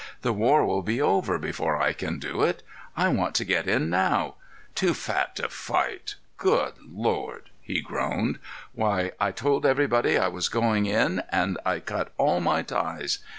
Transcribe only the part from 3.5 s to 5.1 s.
in now. Too